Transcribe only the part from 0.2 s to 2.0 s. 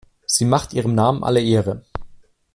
Sie macht ihrem Namen alle Ehre.